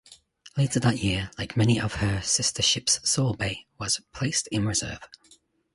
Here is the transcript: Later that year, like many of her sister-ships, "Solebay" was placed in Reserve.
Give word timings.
Later 0.57 0.79
that 0.79 1.03
year, 1.03 1.29
like 1.37 1.55
many 1.55 1.79
of 1.79 1.97
her 1.97 2.23
sister-ships, 2.23 2.99
"Solebay" 3.03 3.67
was 3.77 4.01
placed 4.13 4.47
in 4.47 4.65
Reserve. 4.65 5.07